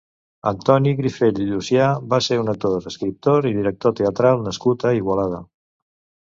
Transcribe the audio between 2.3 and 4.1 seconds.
un actor, escriptor i director